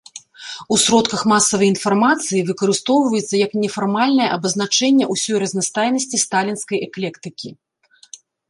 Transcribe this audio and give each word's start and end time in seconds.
У 0.75 0.77
сродках 0.83 1.21
масавай 1.31 1.67
інфармацыі 1.73 2.41
выкарыстоўваецца 2.49 3.35
як 3.45 3.51
нефармальная 3.65 4.29
абазначэнне 4.39 5.05
усёй 5.17 5.37
разнастайнасці 5.45 6.23
сталінскай 6.27 6.79
эклектыкі. 6.91 7.49